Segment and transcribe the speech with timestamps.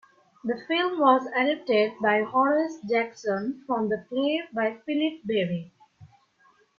[0.43, 5.71] The film was adapted by Horace Jackson from the play by Philip Barry.